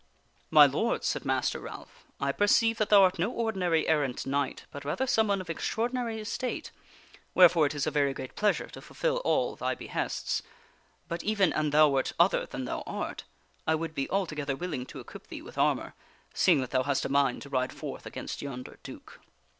"My 0.49 0.65
Lord," 0.65 1.03
said 1.03 1.25
Master 1.25 1.59
Ralph," 1.59 2.05
I 2.19 2.31
perceive 2.31 2.79
that 2.79 2.89
thou 2.89 3.03
art 3.03 3.19
no 3.19 3.29
ordinary 3.29 3.87
errant 3.87 4.25
knight, 4.25 4.65
but 4.71 4.83
rather 4.83 5.05
someone 5.05 5.41
of 5.41 5.47
extraordinary 5.47 6.19
estate; 6.19 6.71
wherefore 7.35 7.67
it 7.67 7.75
is 7.75 7.85
a 7.85 7.91
very 7.91 8.11
great 8.11 8.35
pleasure 8.35 8.65
to 8.69 8.81
fulfil 8.81 9.17
all 9.17 9.55
thy 9.55 9.75
behests. 9.75 10.41
But 11.07 11.21
even 11.23 11.53
an 11.53 11.69
thou 11.69 11.87
wert 11.89 12.13
other 12.19 12.47
than 12.47 12.65
thou 12.65 12.81
art, 12.87 13.25
I 13.67 13.75
would 13.75 13.93
be 13.93 14.09
altogether 14.09 14.55
willing 14.55 14.87
to 14.87 14.99
equip 14.99 15.27
thee 15.27 15.43
with 15.43 15.59
ar 15.59 15.75
mor, 15.75 15.93
seeing 16.33 16.61
that 16.61 16.71
thou 16.71 16.81
hast 16.81 17.05
a 17.05 17.07
mind 17.09 17.43
to 17.43 17.49
ride 17.49 17.71
forth 17.71 18.07
against 18.07 18.41
yonder 18.41 18.79
duke." 18.81 19.19